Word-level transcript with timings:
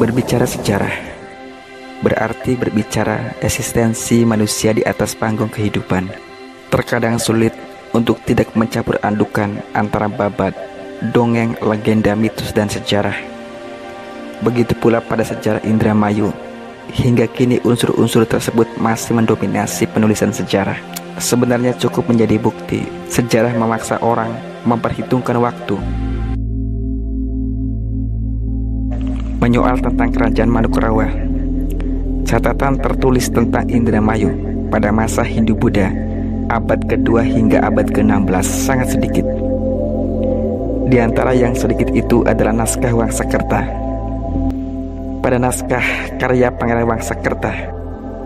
Berbicara 0.00 0.48
sejarah 0.48 1.10
berarti 2.00 2.56
berbicara 2.56 3.36
eksistensi 3.44 4.24
manusia 4.24 4.72
di 4.72 4.80
atas 4.84 5.12
panggung 5.12 5.52
kehidupan. 5.52 6.08
Terkadang 6.72 7.20
sulit 7.20 7.52
untuk 7.92 8.22
tidak 8.24 8.48
mencampur 8.56 8.96
andukan 9.04 9.60
antara 9.76 10.08
babat, 10.08 10.56
dongeng, 11.12 11.56
legenda, 11.60 12.16
mitos, 12.16 12.54
dan 12.56 12.70
sejarah. 12.72 13.16
Begitu 14.40 14.72
pula 14.80 15.04
pada 15.04 15.26
sejarah 15.26 15.60
Indramayu, 15.66 16.32
hingga 16.90 17.30
kini 17.30 17.62
unsur-unsur 17.62 18.26
tersebut 18.26 18.66
masih 18.76 19.14
mendominasi 19.16 19.88
penulisan 19.88 20.34
sejarah. 20.34 20.76
Sebenarnya 21.16 21.74
cukup 21.78 22.10
menjadi 22.10 22.36
bukti 22.36 22.84
sejarah 23.08 23.54
memaksa 23.54 24.02
orang 24.02 24.34
memperhitungkan 24.66 25.38
waktu 25.40 25.76
menyoal 29.40 29.80
tentang 29.80 30.12
kerajaan 30.12 30.52
Manukurawa. 30.52 31.08
Catatan 32.28 32.78
tertulis 32.78 33.32
tentang 33.32 33.66
Indramayu 33.72 34.30
pada 34.68 34.92
masa 34.92 35.24
Hindu-Buddha 35.24 35.90
abad 36.52 36.84
kedua 36.86 37.24
hingga 37.24 37.64
abad 37.64 37.88
ke-16 37.90 38.46
sangat 38.46 38.94
sedikit. 38.94 39.24
Di 40.90 40.98
antara 41.00 41.32
yang 41.32 41.56
sedikit 41.56 41.88
itu 41.96 42.22
adalah 42.28 42.52
naskah 42.52 42.92
Wangsakerta. 42.92 43.79
Pada 45.20 45.36
naskah 45.36 46.16
karya 46.16 46.48
Pangeran 46.48 46.88
Wangsakerta 46.88 47.52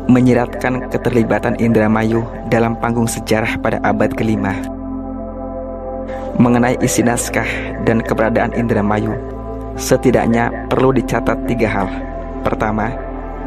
menyiratkan 0.07 0.91
keterlibatan 0.95 1.59
Indramayu 1.59 2.23
dalam 2.49 2.79
panggung 2.79 3.11
sejarah 3.11 3.59
pada 3.59 3.83
abad 3.83 4.15
kelima. 4.15 4.55
Mengenai 6.39 6.79
isi 6.83 7.03
naskah 7.03 7.47
dan 7.87 8.03
keberadaan 8.03 8.55
Indramayu, 8.55 9.15
Setidaknya 9.75 10.71
perlu 10.71 10.95
dicatat 10.95 11.51
tiga 11.51 11.67
hal. 11.67 11.91
Pertama, 12.47 12.95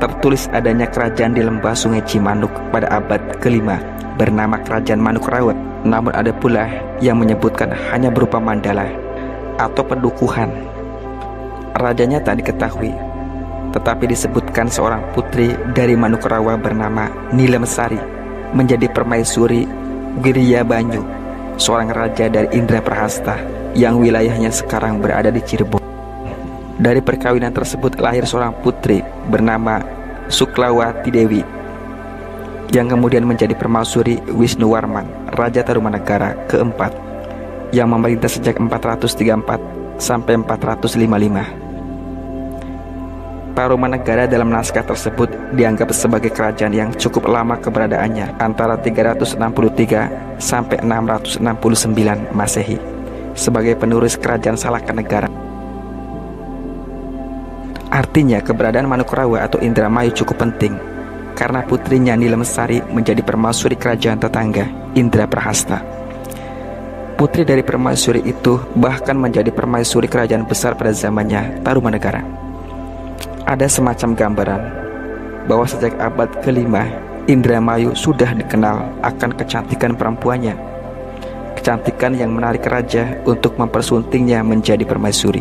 tertulis 0.04 0.52
adanya 0.52 0.84
kerajaan 0.84 1.32
di 1.32 1.40
lembah 1.40 1.72
sungai 1.72 2.04
Cimanuk 2.04 2.52
pada 2.68 3.00
abad 3.00 3.40
kelima 3.40 3.80
bernama 4.20 4.60
Kerajaan 4.60 5.00
Manukrawat. 5.00 5.56
Namun 5.88 6.12
ada 6.12 6.36
pula 6.36 6.68
yang 7.00 7.24
menyebutkan 7.24 7.72
hanya 7.72 8.12
berupa 8.12 8.44
mandala 8.44 8.92
atau 9.56 9.88
pendukuhan. 9.88 10.52
Rajanya 11.80 12.20
tak 12.20 12.44
diketahui, 12.44 12.92
tetapi 13.78 14.10
disebutkan 14.10 14.74
seorang 14.74 15.06
putri 15.14 15.54
dari 15.78 15.94
Manukrawa 15.94 16.58
bernama 16.58 17.14
Nilamsari 17.30 18.02
menjadi 18.58 18.90
permaisuri 18.90 19.70
Wirya 20.18 20.66
Banyu, 20.66 21.06
seorang 21.62 21.94
raja 21.94 22.26
dari 22.26 22.50
Indra 22.58 22.82
Prahasta 22.82 23.38
yang 23.78 24.02
wilayahnya 24.02 24.50
sekarang 24.50 24.98
berada 24.98 25.30
di 25.30 25.46
Cirebon. 25.46 25.78
Dari 26.82 27.06
perkawinan 27.06 27.54
tersebut 27.54 28.02
lahir 28.02 28.26
seorang 28.26 28.58
putri 28.66 29.06
bernama 29.30 29.86
Suklawati 30.26 31.14
Dewi 31.14 31.46
yang 32.74 32.90
kemudian 32.90 33.30
menjadi 33.30 33.54
permaisuri 33.54 34.18
Wisnuwarman, 34.34 35.06
Raja 35.38 35.62
Tarumanagara 35.62 36.34
keempat 36.50 36.98
yang 37.70 37.94
memerintah 37.94 38.28
sejak 38.28 38.58
434 38.58 40.02
sampai 40.02 40.34
455. 40.42 41.67
Tarumanagara 43.58 44.30
dalam 44.30 44.54
naskah 44.54 44.86
tersebut 44.86 45.34
dianggap 45.58 45.90
sebagai 45.90 46.30
kerajaan 46.30 46.78
yang 46.78 46.94
cukup 46.94 47.26
lama 47.26 47.58
keberadaannya 47.58 48.38
antara 48.38 48.78
363 48.78 50.38
sampai 50.38 50.86
669 50.86 52.38
Masehi 52.38 52.78
sebagai 53.34 53.74
penerus 53.74 54.14
kerajaan 54.14 54.62
Salaka. 54.62 54.94
Artinya 57.90 58.46
keberadaan 58.46 58.86
Manokwarawa 58.86 59.50
atau 59.50 59.58
Indramayu 59.58 60.14
cukup 60.14 60.38
penting 60.38 60.78
karena 61.34 61.66
putrinya 61.66 62.14
Nilamsari 62.14 62.86
menjadi 62.94 63.26
permaisuri 63.26 63.74
kerajaan 63.74 64.22
tetangga 64.22 64.70
Indra 64.94 65.26
Prahasta. 65.26 65.82
Putri 67.18 67.42
dari 67.42 67.66
permaisuri 67.66 68.22
itu 68.22 68.62
bahkan 68.78 69.18
menjadi 69.18 69.50
permaisuri 69.50 70.06
kerajaan 70.06 70.46
besar 70.46 70.78
pada 70.78 70.94
zamannya 70.94 71.66
Tarumanegara. 71.66 72.47
Ada 73.48 73.64
semacam 73.72 74.12
gambaran 74.12 74.62
bahwa 75.48 75.64
sejak 75.64 75.96
abad 76.04 76.28
kelima 76.44 76.84
Indramayu 77.32 77.96
sudah 77.96 78.36
dikenal 78.36 79.00
akan 79.00 79.32
kecantikan 79.40 79.96
perempuannya. 79.96 80.52
Kecantikan 81.56 82.12
yang 82.20 82.36
menarik 82.36 82.68
raja 82.68 83.16
untuk 83.24 83.56
mempersuntingnya 83.56 84.44
menjadi 84.44 84.84
permaisuri. 84.84 85.40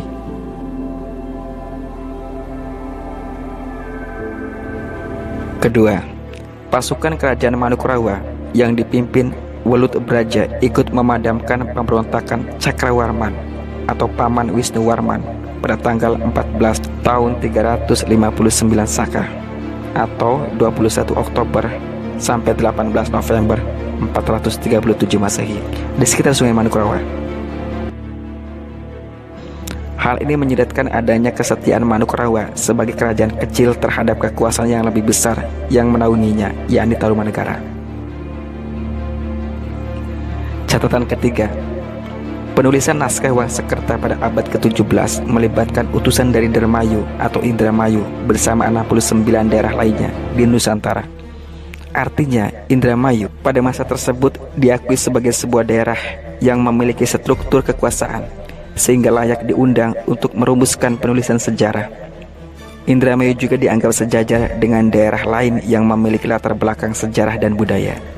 Kedua, 5.59 5.99
pasukan 6.71 7.19
kerajaan 7.19 7.59
Manukurawa 7.59 8.23
yang 8.55 8.71
dipimpin 8.71 9.35
Welut 9.67 9.99
Braja 10.07 10.47
ikut 10.63 10.95
memadamkan 10.95 11.75
pemberontakan 11.75 12.55
Cakrawarman 12.55 13.35
atau 13.91 14.07
Paman 14.07 14.55
Wisnuwarman 14.55 15.46
pada 15.61 15.75
tanggal 15.77 16.17
14 16.17 17.03
tahun 17.03 17.31
359 17.41 17.97
Saka 18.85 19.25
atau 19.97 20.45
21 20.61 21.17
Oktober 21.17 21.65
sampai 22.21 22.53
18 22.53 22.93
November 23.13 23.57
437 24.13 25.17
Masehi 25.17 25.57
di 25.97 26.05
sekitar 26.05 26.37
Sungai 26.37 26.53
Manukurawa. 26.53 27.01
Hal 29.97 30.21
ini 30.23 30.37
menyiratkan 30.37 30.93
adanya 30.93 31.33
kesetiaan 31.33 31.83
Manukurawa 31.83 32.53
sebagai 32.53 32.93
kerajaan 32.93 33.33
kecil 33.43 33.73
terhadap 33.75 34.21
kekuasaan 34.21 34.69
yang 34.69 34.85
lebih 34.85 35.09
besar 35.09 35.41
yang 35.73 35.89
menaunginya, 35.89 36.53
yakni 36.69 36.95
Tarumanegara. 36.95 37.59
Catatan 40.69 41.09
ketiga, 41.09 41.49
penulisan 42.57 42.97
naskah 42.97 43.29
Wangsakerta 43.29 44.01
pada 44.01 44.17
abad 44.17 44.49
ke-17 44.49 45.29
melibatkan 45.29 45.85
utusan 45.93 46.33
dari 46.33 46.49
Dermayu 46.49 47.05
atau 47.21 47.45
Indramayu 47.45 48.01
bersama 48.25 48.65
69 48.65 49.21
daerah 49.45 49.77
lainnya 49.77 50.09
di 50.33 50.49
Nusantara. 50.49 51.05
Artinya, 51.93 52.49
Indramayu 52.65 53.29
pada 53.45 53.61
masa 53.61 53.85
tersebut 53.85 54.41
diakui 54.57 54.97
sebagai 54.97 55.37
sebuah 55.37 55.69
daerah 55.69 56.01
yang 56.41 56.57
memiliki 56.65 57.05
struktur 57.05 57.61
kekuasaan 57.61 58.25
sehingga 58.73 59.13
layak 59.13 59.45
diundang 59.45 59.93
untuk 60.09 60.33
merumuskan 60.33 60.97
penulisan 60.97 61.37
sejarah. 61.37 61.93
Indramayu 62.89 63.37
juga 63.37 63.61
dianggap 63.61 63.93
sejajar 63.93 64.57
dengan 64.57 64.89
daerah 64.89 65.21
lain 65.29 65.61
yang 65.61 65.85
memiliki 65.85 66.25
latar 66.25 66.57
belakang 66.57 66.97
sejarah 66.97 67.37
dan 67.37 67.53
budaya. 67.53 68.16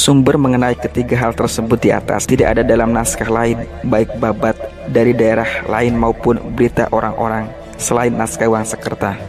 Sumber 0.00 0.40
mengenai 0.40 0.80
ketiga 0.80 1.12
hal 1.20 1.36
tersebut 1.36 1.76
di 1.76 1.92
atas 1.92 2.24
tidak 2.24 2.56
ada 2.56 2.64
dalam 2.64 2.88
naskah 2.88 3.28
lain, 3.28 3.68
baik 3.84 4.16
babat 4.16 4.56
dari 4.88 5.12
daerah 5.12 5.60
lain 5.68 5.92
maupun 5.92 6.40
berita 6.56 6.88
orang-orang 6.88 7.52
selain 7.76 8.08
naskah 8.08 8.48
Wangsakerta. 8.48 9.20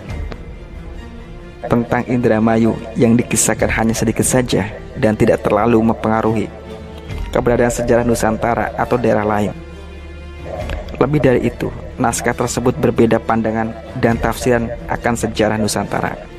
Tentang 1.68 2.08
Indramayu 2.08 2.72
yang 2.96 3.20
dikisahkan 3.20 3.68
hanya 3.68 3.92
sedikit 3.92 4.24
saja 4.24 4.64
dan 4.96 5.20
tidak 5.20 5.44
terlalu 5.44 5.92
mempengaruhi 5.92 6.48
keberadaan 7.36 7.76
sejarah 7.76 8.08
Nusantara 8.08 8.72
atau 8.80 8.96
daerah 8.96 9.28
lain. 9.28 9.52
Lebih 10.96 11.20
dari 11.20 11.52
itu, 11.52 11.68
naskah 12.00 12.32
tersebut 12.32 12.80
berbeda 12.80 13.20
pandangan 13.20 13.76
dan 14.00 14.16
tafsiran 14.16 14.72
akan 14.88 15.14
sejarah 15.20 15.60
Nusantara. 15.60 16.31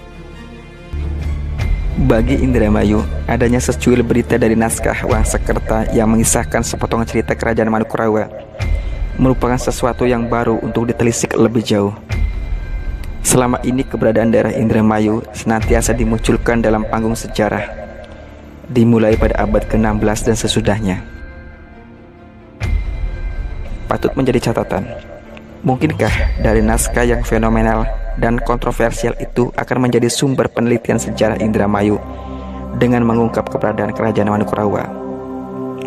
Bagi 2.03 2.35
Indramayu, 2.43 3.07
adanya 3.31 3.63
secuil 3.63 4.03
berita 4.03 4.35
dari 4.35 4.59
naskah 4.59 5.07
Wangsakerta 5.07 5.95
yang 5.95 6.11
mengisahkan 6.11 6.67
sepotong 6.67 7.07
cerita 7.07 7.39
kerajaan 7.39 7.71
Manukurawa 7.71 8.27
merupakan 9.23 9.55
sesuatu 9.55 10.03
yang 10.03 10.27
baru 10.27 10.59
untuk 10.59 10.91
ditelisik 10.91 11.39
lebih 11.39 11.63
jauh. 11.63 11.95
Selama 13.23 13.63
ini 13.63 13.87
keberadaan 13.87 14.35
daerah 14.35 14.51
Indramayu 14.51 15.23
senantiasa 15.31 15.95
dimunculkan 15.95 16.59
dalam 16.59 16.83
panggung 16.91 17.15
sejarah, 17.15 17.71
dimulai 18.67 19.15
pada 19.15 19.39
abad 19.39 19.63
ke-16 19.71 20.19
dan 20.27 20.35
sesudahnya 20.35 20.97
patut 23.87 24.11
menjadi 24.19 24.51
catatan. 24.51 24.91
Mungkinkah 25.63 26.43
dari 26.43 26.67
naskah 26.67 27.07
yang 27.07 27.23
fenomenal 27.23 27.87
dan 28.21 28.37
kontroversial 28.43 29.17
itu 29.23 29.49
akan 29.57 29.89
menjadi 29.89 30.09
sumber 30.13 30.51
penelitian 30.53 31.01
sejarah 31.01 31.41
Indramayu 31.41 31.97
dengan 32.77 33.05
mengungkap 33.05 33.49
keberadaan 33.49 33.93
kerajaan 33.93 34.33
Manukurawa, 34.33 34.85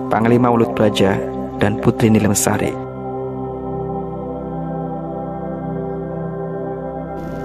Panglima 0.10 0.50
Ulut 0.54 0.74
Praja, 0.74 1.18
dan 1.58 1.82
Putri 1.82 2.10
Nilemsari. 2.10 2.74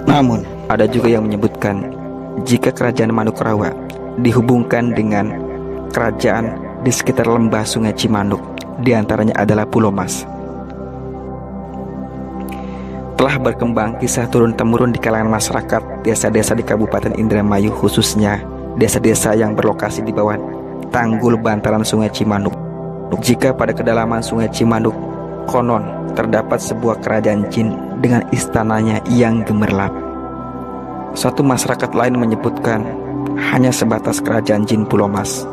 Namun, 0.08 0.42
Ada 0.70 0.86
juga 0.86 1.10
yang 1.10 1.26
menyebutkan 1.26 1.82
jika 2.46 2.70
kerajaan 2.70 3.10
Manukrawa 3.10 3.74
dihubungkan 4.22 4.94
dengan 4.94 5.34
kerajaan 5.90 6.62
di 6.86 6.94
sekitar 6.94 7.26
lembah 7.26 7.66
Sungai 7.66 7.90
Cimanuk, 7.90 8.38
di 8.78 8.94
antaranya 8.94 9.34
adalah 9.34 9.66
Pulau 9.66 9.90
Mas. 9.90 10.22
Telah 13.20 13.36
berkembang 13.36 14.00
kisah 14.00 14.32
turun-temurun 14.32 14.96
di 14.96 15.00
kalangan 15.00 15.28
masyarakat 15.36 16.08
desa-desa 16.08 16.56
di 16.56 16.64
Kabupaten 16.64 17.12
Indramayu 17.20 17.68
khususnya 17.68 18.40
desa-desa 18.80 19.36
yang 19.36 19.52
berlokasi 19.52 20.00
di 20.00 20.08
bawah 20.08 20.40
tanggul 20.88 21.36
bantaran 21.36 21.84
Sungai 21.84 22.08
Cimanuk. 22.08 22.56
Jika 23.20 23.52
pada 23.52 23.76
kedalaman 23.76 24.24
Sungai 24.24 24.48
Cimanuk 24.48 24.96
konon 25.44 25.84
terdapat 26.16 26.64
sebuah 26.64 27.04
kerajaan 27.04 27.44
jin 27.52 27.76
dengan 28.00 28.24
istananya 28.32 29.04
yang 29.12 29.44
gemerlap. 29.44 29.92
Satu 31.12 31.44
masyarakat 31.44 31.92
lain 31.92 32.16
menyebutkan 32.16 32.88
hanya 33.52 33.68
sebatas 33.68 34.24
kerajaan 34.24 34.64
jin 34.64 34.88
Pulau 34.88 35.12
Mas 35.12 35.44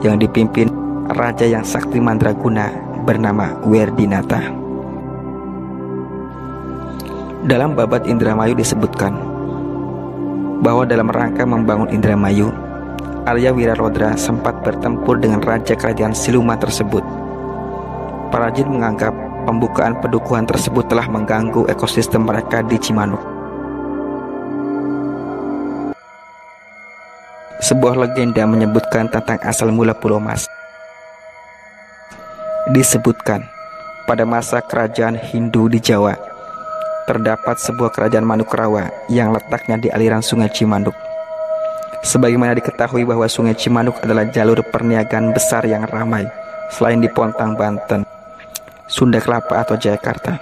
yang 0.00 0.16
dipimpin 0.16 0.72
raja 1.12 1.44
yang 1.44 1.60
sakti 1.60 2.00
mandraguna 2.00 2.72
bernama 3.04 3.52
Werdinata. 3.68 4.61
Dalam 7.42 7.74
babat 7.74 8.06
Indramayu 8.06 8.54
disebutkan 8.54 9.18
bahwa 10.62 10.86
dalam 10.86 11.10
rangka 11.10 11.42
membangun 11.42 11.90
Indramayu, 11.90 12.54
Arya 13.26 13.50
Wirarodra 13.50 14.14
sempat 14.14 14.62
bertempur 14.62 15.18
dengan 15.18 15.42
raja 15.42 15.74
kerajaan 15.74 16.14
Siluma 16.14 16.54
tersebut. 16.54 17.02
Para 18.30 18.46
jin 18.54 18.70
menganggap 18.70 19.10
pembukaan 19.42 19.98
pedukuhan 19.98 20.46
tersebut 20.46 20.86
telah 20.86 21.10
mengganggu 21.10 21.66
ekosistem 21.66 22.30
mereka 22.30 22.62
di 22.62 22.78
Cimanuk. 22.78 23.18
Sebuah 27.58 28.06
legenda 28.06 28.46
menyebutkan 28.46 29.10
tentang 29.10 29.42
asal 29.42 29.74
mula 29.74 29.98
Pulau 29.98 30.22
Mas. 30.22 30.46
Disebutkan 32.70 33.42
pada 34.06 34.22
masa 34.22 34.62
kerajaan 34.62 35.18
Hindu 35.18 35.66
di 35.66 35.82
Jawa, 35.82 36.31
terdapat 37.06 37.58
sebuah 37.58 37.90
kerajaan 37.90 38.26
Manukrawa 38.26 38.90
yang 39.10 39.34
letaknya 39.34 39.78
di 39.78 39.88
aliran 39.90 40.22
Sungai 40.22 40.50
Cimanuk. 40.50 40.94
Sebagaimana 42.02 42.54
diketahui 42.58 43.06
bahwa 43.06 43.26
Sungai 43.30 43.54
Cimanuk 43.54 43.98
adalah 44.02 44.26
jalur 44.30 44.58
perniagaan 44.62 45.30
besar 45.30 45.62
yang 45.66 45.86
ramai 45.86 46.26
selain 46.74 46.98
di 46.98 47.06
Pontang, 47.10 47.54
Banten, 47.54 48.02
Sunda 48.90 49.22
Kelapa 49.22 49.62
atau 49.62 49.78
Jakarta. 49.78 50.40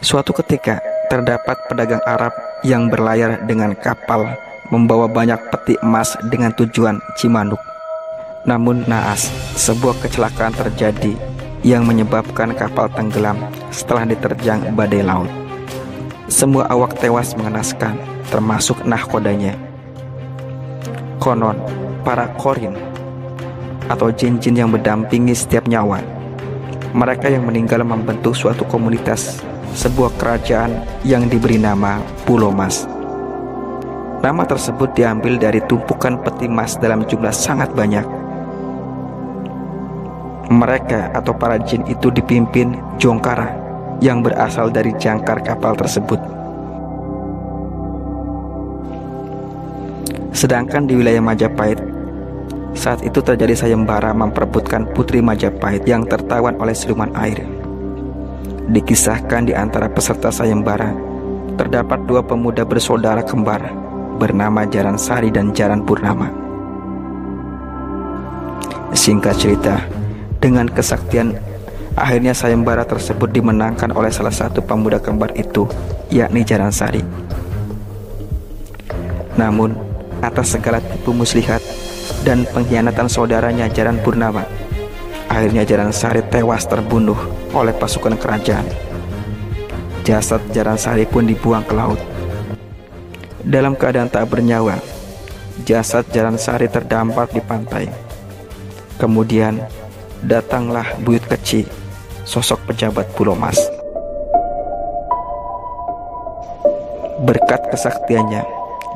Suatu 0.00 0.32
ketika 0.36 0.80
terdapat 1.08 1.56
pedagang 1.68 2.00
Arab 2.08 2.32
yang 2.64 2.88
berlayar 2.88 3.44
dengan 3.44 3.76
kapal 3.76 4.32
membawa 4.70 5.10
banyak 5.10 5.38
peti 5.50 5.74
emas 5.82 6.14
dengan 6.30 6.54
tujuan 6.56 7.00
Cimanuk. 7.18 7.60
Namun 8.48 8.88
naas, 8.88 9.28
sebuah 9.58 10.00
kecelakaan 10.00 10.56
terjadi 10.56 11.12
yang 11.60 11.84
menyebabkan 11.84 12.56
kapal 12.56 12.88
tenggelam 12.92 13.36
setelah 13.68 14.08
diterjang 14.08 14.72
badai 14.72 15.04
laut. 15.04 15.28
Semua 16.30 16.64
awak 16.70 16.96
tewas 16.96 17.34
mengenaskan, 17.34 17.98
termasuk 18.30 18.86
nahkodanya. 18.86 19.58
Konon, 21.20 21.58
para 22.06 22.30
korin 22.40 22.78
atau 23.90 24.08
jin-jin 24.14 24.56
yang 24.62 24.70
mendampingi 24.70 25.34
setiap 25.34 25.66
nyawa. 25.66 25.98
Mereka 26.94 27.30
yang 27.30 27.44
meninggal 27.46 27.82
membentuk 27.82 28.34
suatu 28.34 28.62
komunitas, 28.66 29.42
sebuah 29.74 30.14
kerajaan 30.18 30.82
yang 31.02 31.26
diberi 31.26 31.58
nama 31.58 31.98
Pulau 32.26 32.54
Mas. 32.54 32.86
Nama 34.20 34.44
tersebut 34.44 34.92
diambil 34.92 35.40
dari 35.40 35.64
tumpukan 35.64 36.20
peti 36.20 36.44
emas 36.44 36.76
dalam 36.76 37.08
jumlah 37.08 37.32
sangat 37.32 37.72
banyak. 37.72 38.19
Mereka 40.50 41.14
atau 41.14 41.30
para 41.30 41.62
jin 41.62 41.86
itu 41.86 42.10
dipimpin 42.10 42.74
Jongkara 42.98 43.54
yang 44.02 44.18
berasal 44.18 44.66
dari 44.66 44.90
jangkar 44.98 45.46
kapal 45.46 45.78
tersebut. 45.78 46.18
Sedangkan 50.34 50.90
di 50.90 50.98
wilayah 50.98 51.22
Majapahit, 51.22 51.78
saat 52.74 52.98
itu 53.06 53.22
terjadi 53.22 53.54
sayembara 53.54 54.10
memperebutkan 54.10 54.90
putri 54.90 55.22
Majapahit 55.22 55.86
yang 55.86 56.02
tertawan 56.08 56.58
oleh 56.58 56.74
siluman 56.74 57.14
air. 57.14 57.46
Dikisahkan 58.74 59.46
di 59.46 59.54
antara 59.54 59.86
peserta 59.86 60.34
sayembara, 60.34 60.90
terdapat 61.54 62.02
dua 62.10 62.26
pemuda 62.26 62.66
bersaudara 62.66 63.22
kembar 63.22 63.70
bernama 64.18 64.66
Jaran 64.66 64.98
Sari 64.98 65.30
dan 65.30 65.54
Jaran 65.54 65.86
Purnama. 65.86 66.26
Singkat 68.96 69.36
cerita, 69.38 69.99
dengan 70.40 70.66
kesaktian 70.66 71.36
akhirnya 71.94 72.32
sayembara 72.32 72.88
tersebut 72.88 73.28
dimenangkan 73.28 73.92
oleh 73.92 74.08
salah 74.08 74.32
satu 74.32 74.64
pemuda 74.64 74.96
kembar 74.96 75.36
itu, 75.36 75.68
yakni 76.08 76.42
Jaran 76.42 76.72
Sari. 76.72 77.04
Namun, 79.36 79.76
atas 80.24 80.56
segala 80.56 80.80
tipu 80.80 81.12
muslihat 81.12 81.60
dan 82.24 82.48
pengkhianatan 82.50 83.08
saudaranya 83.08 83.68
Jaran 83.68 84.00
Purnama, 84.00 84.42
akhirnya 85.28 85.62
Jaran 85.68 85.92
Sari 85.92 86.24
tewas 86.26 86.64
terbunuh 86.64 87.20
oleh 87.52 87.76
pasukan 87.76 88.16
kerajaan. 88.16 88.64
Jasad 90.02 90.40
Jaran 90.56 90.80
Sari 90.80 91.04
pun 91.04 91.28
dibuang 91.28 91.62
ke 91.62 91.76
laut 91.76 92.00
dalam 93.44 93.76
keadaan 93.76 94.08
tak 94.12 94.28
bernyawa. 94.28 94.76
Jasad 95.64 96.08
Jalan 96.12 96.40
Sari 96.40 96.68
terdampar 96.72 97.28
di 97.28 97.40
pantai. 97.40 97.88
Kemudian 98.96 99.60
datanglah 100.24 100.84
buyut 101.00 101.24
kecil, 101.24 101.64
sosok 102.28 102.60
pejabat 102.68 103.08
Pulau 103.16 103.32
Mas. 103.32 103.56
Berkat 107.24 107.68
kesaktiannya, 107.72 108.44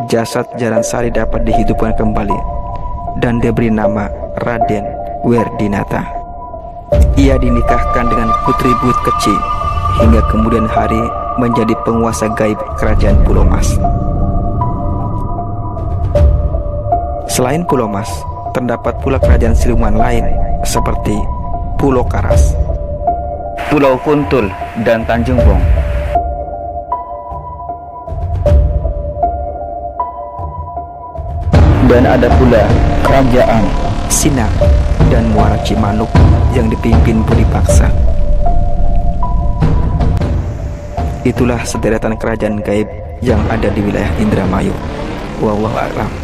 jasad 0.09 0.49
Jalan 0.57 0.85
Sari 0.85 1.13
dapat 1.13 1.45
dihidupkan 1.45 1.93
kembali 1.97 2.37
dan 3.21 3.41
diberi 3.41 3.69
nama 3.69 4.09
Raden 4.45 4.85
Werdinata. 5.25 6.05
Ia 7.17 7.41
dinikahkan 7.41 8.07
dengan 8.09 8.33
putri 8.45 8.73
buyut 8.81 9.01
kecil 9.05 9.39
hingga 10.05 10.21
kemudian 10.29 10.69
hari 10.69 11.01
menjadi 11.41 11.73
penguasa 11.85 12.29
gaib 12.37 12.59
kerajaan 12.77 13.17
Pulau 13.25 13.45
Mas. 13.45 13.77
Selain 17.29 17.67
Pulau 17.67 17.91
Mas, 17.91 18.09
terdapat 18.55 18.95
pula 19.03 19.19
kerajaan 19.19 19.59
siluman 19.59 19.99
lain 19.99 20.23
seperti 20.65 21.15
Pulau 21.77 22.03
Karas, 22.09 22.57
Pulau 23.69 24.01
Kuntul, 24.01 24.49
dan 24.83 25.05
Tanjung 25.05 25.37
Bong. 25.45 25.61
Dan 31.85 32.09
ada 32.09 32.27
pula 32.41 32.65
kerajaan 33.05 33.63
Sinar 34.09 34.49
dan 35.13 35.29
Muara 35.37 35.61
Cimanuk 35.63 36.09
yang 36.57 36.67
dipimpin 36.73 37.21
Budi 37.29 37.45
Paksa. 37.53 37.87
Itulah 41.23 41.61
sederetan 41.63 42.17
kerajaan 42.17 42.65
gaib 42.65 42.89
yang 43.21 43.41
ada 43.53 43.69
di 43.69 43.81
wilayah 43.85 44.11
Indramayu. 44.17 44.73
Wallahu 45.45 45.77
a'lam. 45.77 46.24